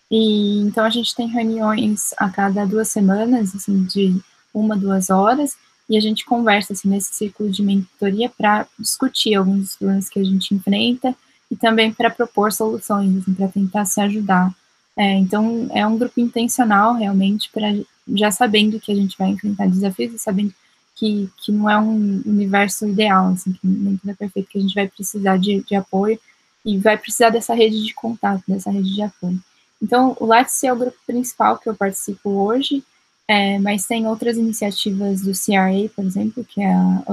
[0.10, 4.22] E então a gente tem reuniões a cada duas semanas, assim, de
[4.54, 5.56] uma, duas horas,
[5.90, 10.20] e a gente conversa assim, nesse círculo de mentoria para discutir alguns dos problemas que
[10.20, 11.16] a gente enfrenta
[11.52, 14.56] e também para propor soluções, assim, para tentar se ajudar.
[14.98, 17.68] É, então, é um grupo intencional, realmente, para
[18.08, 20.54] já sabendo que a gente vai enfrentar desafios e sabendo
[20.96, 24.62] que, que não é um universo ideal, assim, que nem tudo é perfeito, que a
[24.62, 26.20] gente vai precisar de, de apoio
[26.66, 29.40] e vai precisar dessa rede de contato, dessa rede de apoio.
[29.82, 32.84] Então, o Let's é o grupo principal que eu participo hoje,
[33.28, 37.04] é, mas tem outras iniciativas do CRA, por exemplo, que é a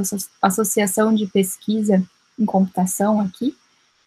[0.42, 2.04] Associação de Pesquisa
[2.38, 3.56] em Computação aqui,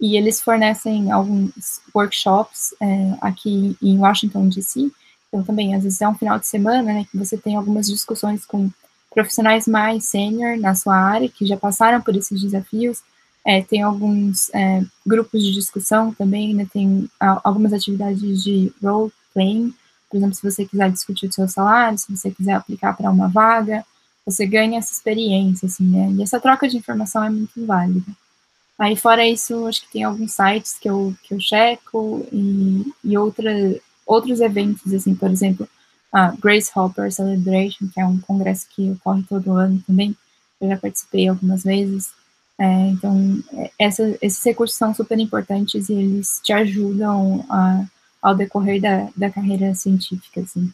[0.01, 4.91] e eles fornecem alguns workshops é, aqui em Washington, D.C.,
[5.27, 8.45] então também, às vezes é um final de semana, né, que você tem algumas discussões
[8.45, 8.69] com
[9.13, 13.01] profissionais mais sênior na sua área, que já passaram por esses desafios.
[13.45, 19.73] É, tem alguns é, grupos de discussão também, né, tem algumas atividades de role-playing,
[20.09, 23.29] por exemplo, se você quiser discutir o seu salário, se você quiser aplicar para uma
[23.29, 23.85] vaga,
[24.25, 28.11] você ganha essa experiência, assim, né, e essa troca de informação é muito válida.
[28.81, 33.15] Aí, fora isso, acho que tem alguns sites que eu, que eu checo e, e
[33.15, 33.51] outra,
[34.07, 35.69] outros eventos, assim, por exemplo,
[36.11, 40.17] a Grace Hopper Celebration, que é um congresso que ocorre todo ano também.
[40.59, 42.11] Eu já participei algumas vezes.
[42.57, 47.85] É, então, é, essa, esses recursos são super importantes e eles te ajudam a,
[48.19, 50.73] ao decorrer da, da carreira científica, assim.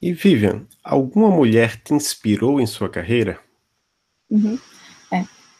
[0.00, 3.40] E Vivian, alguma mulher te inspirou em sua carreira?
[4.30, 4.56] Uhum.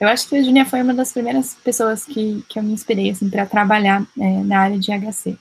[0.02, 3.10] Eu acho que a Junia foi uma das primeiras pessoas que, que eu me inspirei
[3.10, 5.38] assim, para trabalhar é, na área de HC.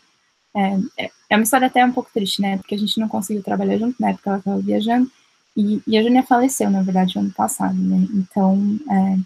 [0.55, 2.57] É, é, é uma história até um pouco triste, né?
[2.57, 5.09] Porque a gente não conseguiu trabalhar junto, na época ela estava viajando,
[5.57, 8.07] e, e, a Júnia faleceu, na verdade, ano passado, né?
[8.13, 9.17] Então, é,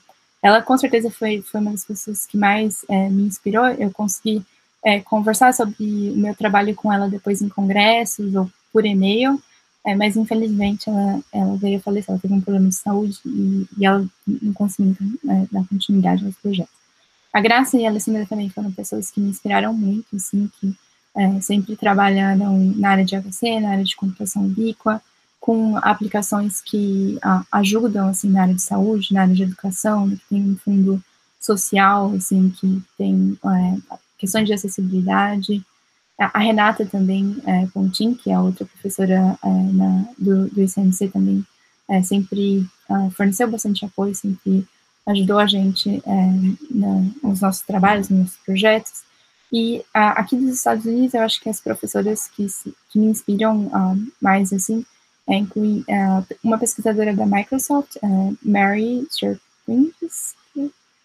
[0.42, 3.66] ela com certeza foi, foi uma das pessoas que mais é, me inspirou.
[3.68, 4.42] Eu consegui
[4.86, 5.76] é, conversar sobre
[6.12, 9.38] o meu trabalho com ela depois em congressos ou por e-mail,
[9.86, 13.68] é, mas infelizmente ela, ela veio a falecer, ela teve um problema de saúde e,
[13.78, 14.96] e ela não conseguiu
[15.30, 16.74] é, dar continuidade aos projetos.
[17.32, 20.74] A Graça e a Alessandra também foram pessoas que me inspiraram muito, assim, que
[21.16, 25.02] é, sempre trabalharam na área de AVC, na área de computação ubíqua,
[25.40, 30.22] com aplicações que a, ajudam, assim, na área de saúde, na área de educação, que
[30.30, 31.04] tem um fundo
[31.40, 35.64] social, assim, que tem é, questões de acessibilidade,
[36.18, 41.10] a Renata também, é, Pontin, que é a outra professora é, na, do, do ICMC
[41.10, 41.46] também,
[41.90, 44.66] é, sempre é, forneceu bastante apoio, sempre
[45.08, 46.32] ajudou a gente é,
[46.72, 49.04] na, nos nossos trabalhos, nos nossos projetos.
[49.52, 52.48] E aqui dos Estados Unidos, eu acho que as professoras que,
[52.90, 54.84] que me inspiram uh, mais, assim,
[55.28, 57.96] é, incluem uh, uma pesquisadora da Microsoft,
[58.44, 60.36] Mary Sherpins,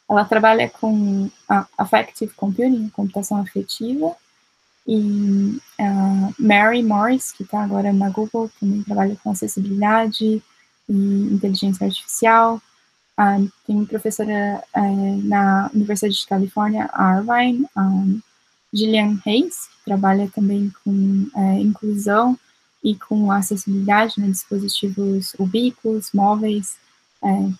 [0.09, 1.31] ela trabalha com
[1.79, 4.17] Affective Computing, computação afetiva,
[4.91, 10.43] e uh, Mary Morris, que está agora na Google, também trabalha com acessibilidade
[10.89, 10.93] e
[11.33, 12.61] inteligência artificial.
[13.17, 18.21] Uh, tem uma professora uh, na Universidade de Califórnia, Irvine, um,
[18.75, 20.91] Gillian Hayes, que trabalha também com
[21.37, 22.37] uh, inclusão
[22.83, 26.79] e com acessibilidade em né, dispositivos ubíquos, móveis,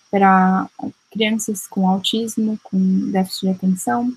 [0.09, 0.67] para
[1.11, 4.11] crianças com autismo, com déficit de atenção.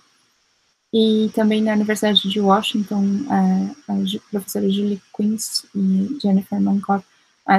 [0.96, 3.96] E também na Universidade de Washington, a, a
[4.30, 7.04] professora Julie Quince e Jennifer Mancock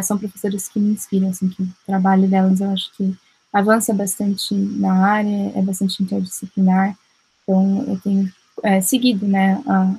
[0.04, 3.14] são professoras que me inspiram, assim, que o trabalho delas eu acho que
[3.52, 6.98] avança bastante na área, é bastante interdisciplinar,
[7.44, 8.32] então eu tenho
[8.64, 9.94] é, seguido, né, a,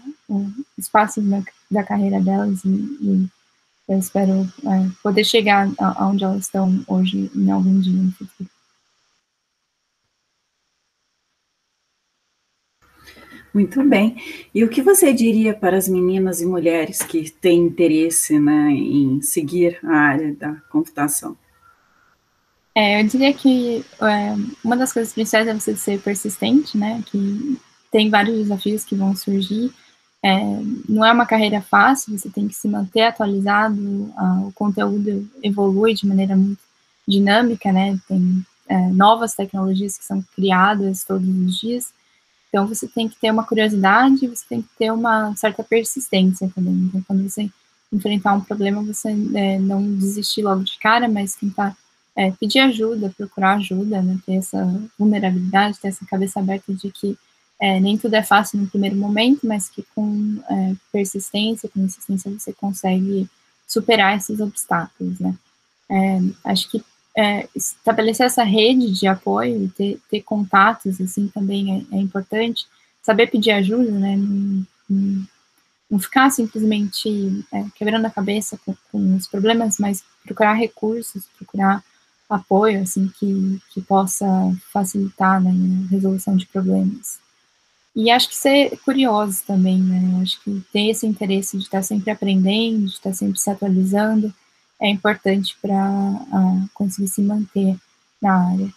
[0.79, 3.29] os passos da, da carreira delas e, e
[3.87, 8.56] eu espero é, poder chegar aonde elas estão hoje em algum dia no futuro.
[13.53, 14.17] Muito bem.
[14.55, 19.23] E o que você diria para as meninas e mulheres que têm interesse né, em
[19.23, 21.37] seguir a área da computação?
[22.75, 27.03] É, eu diria que é, uma das coisas principais é você ser persistente, né?
[27.07, 27.59] Que
[27.91, 29.73] tem vários desafios que vão surgir.
[30.23, 30.39] É,
[30.87, 35.95] não é uma carreira fácil, você tem que se manter atualizado, a, o conteúdo evolui
[35.95, 36.61] de maneira muito
[37.09, 37.99] dinâmica, né?
[38.07, 41.96] Tem é, novas tecnologias que são criadas todos os dias.
[42.57, 46.73] Então, você tem que ter uma curiosidade, você tem que ter uma certa persistência também.
[46.73, 47.51] Então, quando você
[47.93, 51.77] enfrentar um problema, você é, não desistir logo de cara, mas tentar
[52.17, 54.65] é, pedir ajuda, procurar ajuda, né, ter essa
[54.99, 57.19] vulnerabilidade, ter essa cabeça aberta de que
[57.61, 62.31] é, nem tudo é fácil no primeiro momento, mas que com é, persistência, com insistência,
[62.31, 63.29] você consegue
[63.69, 65.35] superar esses obstáculos, né.
[65.91, 66.83] É, acho que
[67.17, 72.67] é, estabelecer essa rede de apoio, ter, ter contatos, assim, também é, é, importante.
[73.03, 74.17] Saber pedir ajuda, né?
[74.17, 75.27] Não,
[75.89, 81.83] não ficar simplesmente é, quebrando a cabeça com, com, os problemas, mas procurar recursos, procurar
[82.29, 84.27] apoio, assim, que, que possa
[84.73, 87.19] facilitar né, a resolução de problemas.
[87.95, 90.21] E acho que ser curioso também, né?
[90.21, 94.35] Acho que ter esse interesse de estar sempre aprendendo, de estar sempre se atualizando,
[94.81, 97.77] é importante para uh, conseguir se manter
[98.21, 98.73] na área.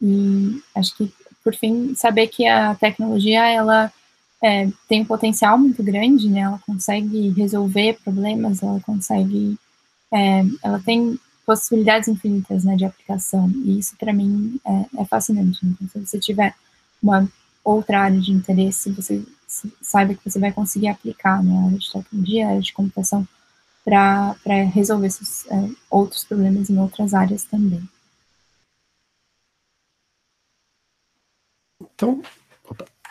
[0.00, 3.92] E acho que, por fim, saber que a tecnologia, ela
[4.42, 6.40] é, tem um potencial muito grande, né?
[6.40, 9.58] Ela consegue resolver problemas, ela consegue...
[10.12, 13.50] É, ela tem possibilidades infinitas, né, de aplicação.
[13.64, 15.58] E isso, para mim, é, é fascinante.
[15.62, 16.54] Então, se você tiver
[17.02, 17.28] uma
[17.62, 19.22] outra área de interesse, você
[19.80, 23.26] saiba que você vai conseguir aplicar, né, área de tecnologia, área de computação,
[23.84, 24.34] para
[24.72, 27.86] resolver esses é, outros problemas em outras áreas também.
[31.94, 32.22] Então,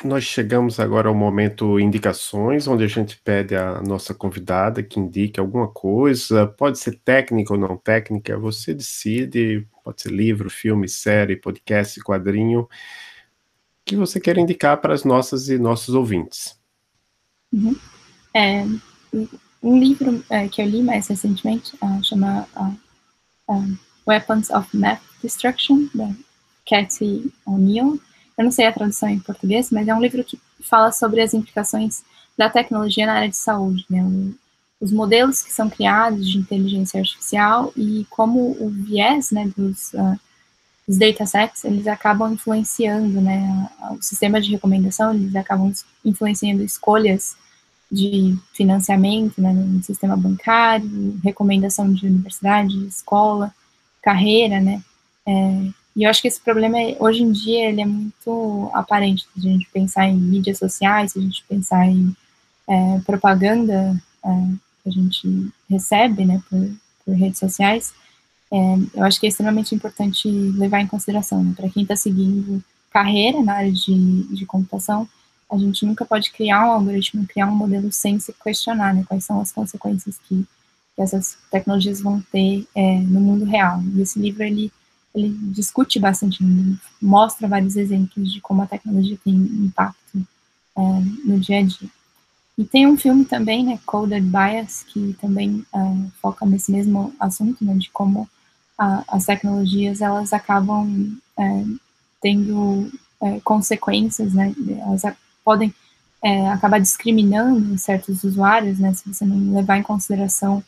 [0.03, 5.39] nós chegamos agora ao momento indicações, onde a gente pede a nossa convidada que indique
[5.39, 11.38] alguma coisa, pode ser técnica ou não técnica, você decide, pode ser livro, filme, série,
[11.38, 12.67] podcast, quadrinho,
[13.86, 16.59] que você quer indicar para as nossas e nossos ouvintes.
[17.51, 17.75] Uhum.
[18.33, 18.65] É,
[19.63, 25.88] um livro é, que eu li mais recentemente uh, chama uh, Weapons of Math Destruction,
[25.95, 26.12] da
[26.69, 27.99] Cathy O'Neill.
[28.38, 31.34] Eu não sei a tradução em português, mas é um livro que fala sobre as
[31.34, 32.04] implicações
[32.38, 34.04] da tecnologia na área de saúde, né?
[34.82, 40.19] Os modelos que são criados de inteligência artificial e como o viés, né, dos, uh,
[40.86, 45.72] datasets, eles acabam influenciando, né, o sistema de recomendação, eles acabam
[46.03, 47.38] influenciando escolhas
[47.93, 53.53] de financiamento né, no sistema bancário, recomendação de universidade, escola,
[54.01, 54.81] carreira, né?
[55.27, 59.47] É, e eu acho que esse problema, hoje em dia, ele é muito aparente, se
[59.47, 62.15] a gente pensar em mídias sociais, se a gente pensar em
[62.67, 64.29] é, propaganda é,
[64.81, 66.71] que a gente recebe, né, por,
[67.05, 67.93] por redes sociais,
[68.51, 68.57] é,
[68.95, 73.43] eu acho que é extremamente importante levar em consideração, né, para quem está seguindo carreira
[73.43, 75.07] na área de, de computação,
[75.54, 79.24] a gente nunca pode criar um algoritmo, criar um modelo sem se questionar, né, quais
[79.24, 80.45] são as consequências que,
[80.95, 83.80] que essas tecnologias vão ter é, no mundo real.
[83.95, 84.72] E esse livro, ele,
[85.14, 86.43] ele discute bastante,
[86.99, 90.26] mostra vários exemplos de como a tecnologia tem impacto
[90.76, 90.82] é,
[91.24, 91.89] no dia a dia.
[92.58, 97.64] E tem um filme também, né, Coded Bias, que também uh, foca nesse mesmo assunto,
[97.64, 98.28] né, de como
[98.78, 101.64] a, as tecnologias elas acabam é,
[102.22, 102.91] tendo
[103.22, 105.04] é, consequências, né, elas
[105.43, 105.73] podem
[106.23, 110.63] é, acabar discriminando certos usuários, né, se você não levar em consideração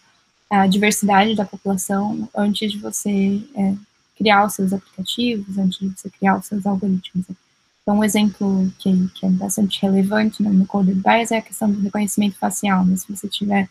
[0.50, 3.74] a diversidade da população antes de você é,
[4.18, 7.26] criar os seus aplicativos, antes de você criar os seus algoritmos.
[7.82, 11.72] Então, um exemplo que, que é bastante relevante né, no Coded Bias é a questão
[11.72, 12.84] do reconhecimento facial.
[12.86, 12.96] Né?
[12.98, 13.70] Se você tiver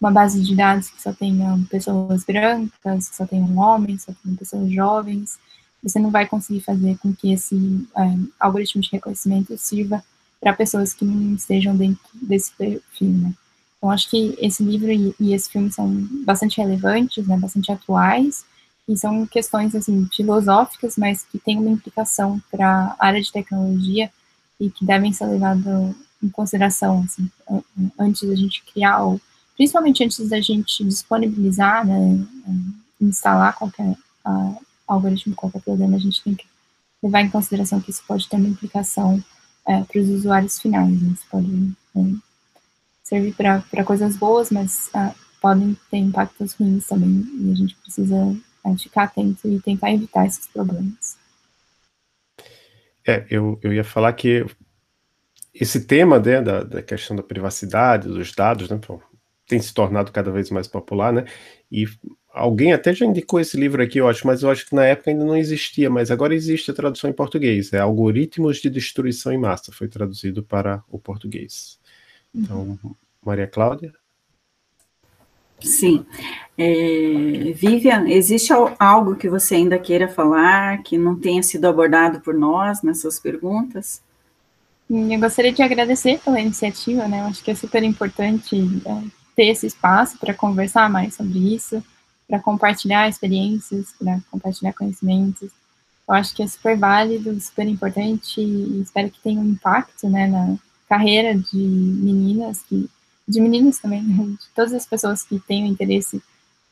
[0.00, 4.36] uma base de dados que só tenha pessoas brancas, que só tenha homens, só tenha
[4.36, 5.38] pessoas jovens,
[5.82, 10.02] você não vai conseguir fazer com que esse é, algoritmo de reconhecimento sirva
[10.42, 13.32] para pessoas que não estejam dentro desse perfil, né?
[13.78, 15.88] Então, acho que esse livro e, e, esse filme são
[16.24, 18.44] bastante relevantes, né, bastante atuais,
[18.88, 24.10] e são questões, assim, filosóficas, mas que têm uma implicação para a área de tecnologia
[24.58, 27.30] e que devem ser levadas em consideração, assim,
[27.98, 29.20] antes da gente criar, ou,
[29.56, 32.24] principalmente antes da gente disponibilizar, né,
[33.00, 36.46] instalar qualquer uh, algoritmo, qualquer programa, a gente tem que
[37.02, 39.22] levar em consideração que isso pode ter uma implicação
[39.66, 41.00] é, para os usuários finais.
[41.00, 41.12] Né?
[41.12, 42.00] Isso pode é,
[43.02, 48.16] servir para coisas boas, mas uh, podem ter impactos ruins também, e a gente precisa
[48.64, 51.16] é, ficar atento e tentar evitar esses problemas.
[53.06, 54.46] É, eu, eu ia falar que
[55.52, 58.78] esse tema né, da, da questão da privacidade, dos dados, né,
[59.46, 61.24] tem se tornado cada vez mais popular, né?
[61.70, 61.84] E
[62.32, 65.10] alguém até já indicou esse livro aqui, eu acho, mas eu acho que na época
[65.10, 67.72] ainda não existia, mas agora existe a tradução em português.
[67.72, 71.78] É Algoritmos de Destruição em Massa, foi traduzido para o português.
[72.34, 72.78] Então,
[73.24, 73.92] Maria Cláudia?
[75.60, 76.04] Sim.
[76.58, 82.34] É, Vivian, existe algo que você ainda queira falar que não tenha sido abordado por
[82.34, 84.02] nós nessas perguntas?
[84.90, 87.20] Eu gostaria de agradecer pela iniciativa, né?
[87.20, 89.02] Eu acho que é super importante é,
[89.36, 91.82] ter esse espaço para conversar mais sobre isso
[92.32, 95.50] para compartilhar experiências, para compartilhar conhecimentos.
[96.08, 100.26] Eu acho que é super válido, super importante e espero que tenha um impacto, né,
[100.26, 100.56] na
[100.88, 102.88] carreira de meninas, que,
[103.28, 106.22] de meninos também, de todas as pessoas que têm o interesse em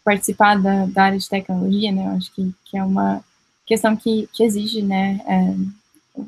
[0.03, 3.23] participar da, da área de tecnologia, né, eu acho que, que é uma
[3.67, 6.25] questão que, que exige, né, é,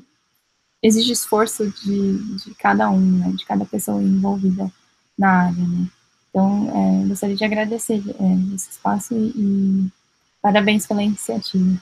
[0.83, 4.71] exige esforço de, de cada um, né, de cada pessoa envolvida
[5.17, 5.89] na área, né.
[6.33, 9.93] Então, é, gostaria de agradecer é, esse espaço e, e
[10.41, 11.79] parabéns pela iniciativa.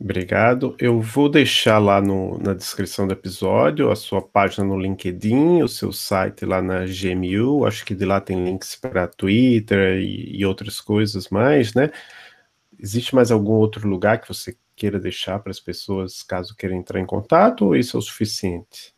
[0.00, 0.74] Obrigado.
[0.78, 5.68] Eu vou deixar lá no, na descrição do episódio a sua página no LinkedIn, o
[5.68, 7.66] seu site lá na GMU.
[7.66, 11.90] Acho que de lá tem links para Twitter e, e, outras coisas mais, né?
[12.78, 17.00] Existe mais algum outro lugar que você queira deixar para as pessoas caso queiram entrar
[17.00, 18.95] em contato ou isso é o suficiente?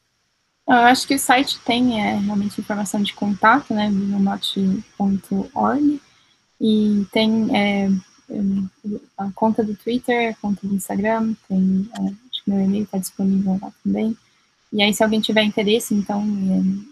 [0.69, 5.99] Eu acho que o site tem é, realmente informação de contato, né, binomote.org,
[6.61, 7.89] e tem é,
[9.16, 12.99] a conta do Twitter, a conta do Instagram, tem, é, acho que meu e-mail está
[12.99, 14.14] disponível lá também.
[14.71, 16.87] E aí, se alguém tiver interesse, então, em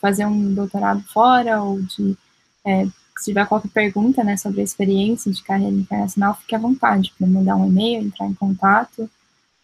[0.00, 2.16] fazer um doutorado fora, ou de,
[2.64, 2.86] é,
[3.18, 7.26] se tiver qualquer pergunta, né, sobre a experiência de carreira internacional, fique à vontade para
[7.26, 9.10] mandar um e-mail, entrar em contato,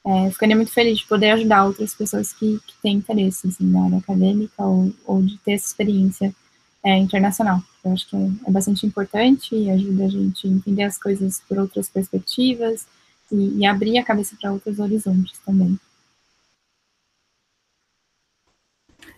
[0.09, 3.85] é, ficaria muito feliz de poder ajudar outras pessoas que, que têm interesse assim, na
[3.85, 6.35] área acadêmica ou, ou de ter essa experiência
[6.83, 7.61] é, internacional.
[7.85, 11.43] Eu acho que é, é, bastante importante e ajuda a gente a entender as coisas
[11.47, 12.87] por outras perspectivas
[13.31, 15.79] e, e abrir a cabeça para outros horizontes também.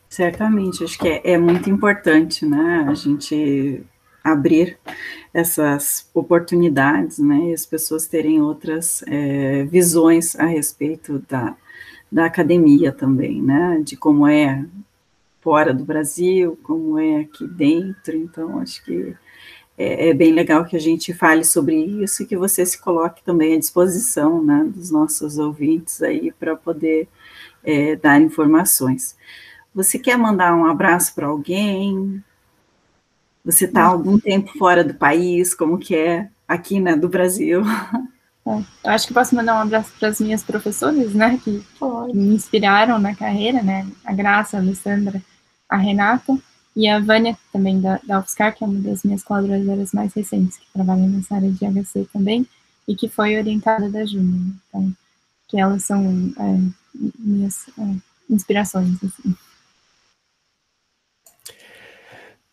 [0.09, 3.86] Certamente, acho que é, é muito importante, né, a gente
[4.23, 4.79] abrir
[5.33, 11.57] essas oportunidades, né, e as pessoas terem outras é, visões a respeito da,
[12.11, 14.64] da academia também, né, de como é
[15.41, 19.14] fora do Brasil, como é aqui dentro, então acho que
[19.79, 23.25] é, é, bem legal que a gente fale sobre isso e que você se coloque
[23.25, 27.09] também à disposição, né, dos nossos ouvintes aí para poder
[27.64, 29.16] é, dar informações.
[29.75, 32.23] Você quer mandar um abraço para alguém?
[33.45, 37.62] Você está algum tempo fora do país, como que é aqui, né, do Brasil?
[38.47, 41.62] É, eu acho que posso mandar um abraço para as minhas professoras, né, que
[42.14, 45.22] me inspiraram na carreira, né, a Graça, a Alessandra,
[45.68, 46.38] a Renata,
[46.76, 50.57] E a Vânia, também da, da UFSCar, que é uma das minhas colaboradoras mais recentes,
[50.57, 52.47] que trabalha nessa área de HC também,
[52.86, 54.55] e que foi orientada da Júnior.
[54.68, 54.93] Então,
[55.49, 56.61] que elas são é,
[57.18, 57.95] minhas é,
[58.30, 58.97] inspirações.
[59.03, 59.34] Assim.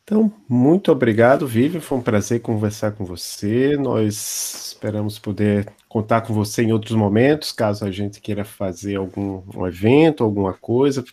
[0.10, 1.82] Então, muito obrigado, Vivian.
[1.82, 3.76] Foi um prazer conversar com você.
[3.76, 9.44] Nós esperamos poder contar com você em outros momentos, caso a gente queira fazer algum
[9.54, 11.04] um evento, alguma coisa,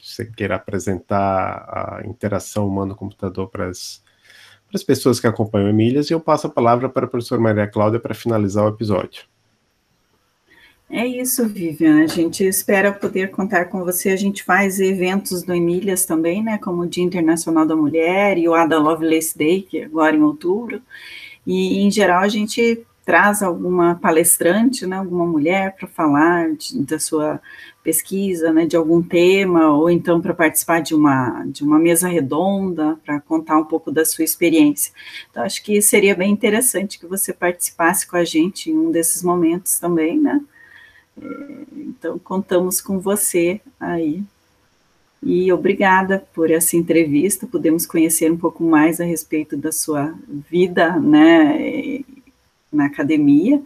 [0.00, 4.04] você queira apresentar a interação humano-computador para as,
[4.68, 6.08] para as pessoas que acompanham Emílias.
[6.08, 9.24] E eu passo a palavra para a professora Maria Cláudia para finalizar o episódio.
[10.90, 12.04] É isso, Vivian.
[12.04, 14.10] A gente espera poder contar com você.
[14.10, 16.58] A gente faz eventos do Emílias também, né?
[16.58, 20.22] Como o Dia Internacional da Mulher e o Ada Lovelace Day, que é agora em
[20.22, 20.80] outubro.
[21.46, 26.98] E, em geral, a gente traz alguma palestrante, né, alguma mulher para falar de, da
[26.98, 27.40] sua
[27.82, 32.98] pesquisa, né, de algum tema, ou então para participar de uma, de uma mesa redonda,
[33.04, 34.90] para contar um pouco da sua experiência.
[35.30, 39.22] Então, acho que seria bem interessante que você participasse com a gente em um desses
[39.22, 40.40] momentos também, né,
[41.16, 44.22] então, contamos com você aí.
[45.22, 51.00] E obrigada por essa entrevista, podemos conhecer um pouco mais a respeito da sua vida,
[51.00, 52.00] né,
[52.70, 53.62] na academia.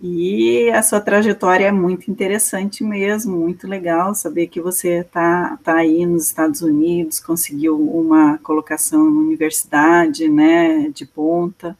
[0.00, 5.76] E a sua trajetória é muito interessante mesmo, muito legal saber que você está tá
[5.76, 11.78] aí nos Estados Unidos, conseguiu uma colocação na universidade, né, de ponta.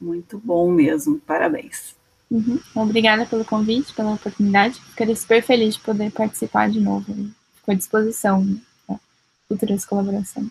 [0.00, 1.96] Muito bom mesmo, parabéns.
[2.32, 2.58] Uhum.
[2.74, 4.80] Obrigada pelo convite, pela oportunidade.
[4.80, 7.12] Ficaria super feliz de poder participar de novo.
[7.56, 8.98] Fico à disposição para
[9.46, 10.48] futuras colaborações.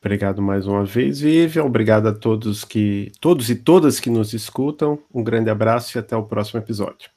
[0.00, 1.64] Obrigado mais uma vez, Vivian.
[1.64, 4.98] Obrigado a todos que todos e todas que nos escutam.
[5.12, 7.10] Um grande abraço e até o próximo episódio.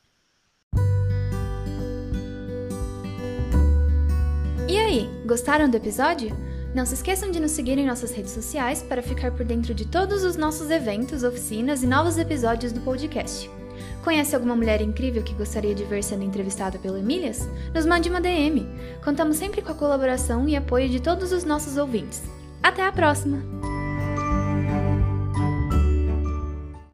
[4.68, 6.36] E aí, gostaram do episódio?
[6.78, 9.84] Não se esqueçam de nos seguir em nossas redes sociais para ficar por dentro de
[9.84, 13.50] todos os nossos eventos, oficinas e novos episódios do podcast.
[14.04, 17.50] Conhece alguma mulher incrível que gostaria de ver sendo entrevistada pelo Emílias?
[17.74, 18.68] Nos mande uma DM.
[19.04, 22.22] Contamos sempre com a colaboração e apoio de todos os nossos ouvintes.
[22.62, 23.77] Até a próxima!